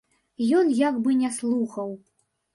Ён 0.59 0.71
як 0.79 0.97
бы 1.03 1.11
не 1.21 1.31
слухаў. 1.37 1.95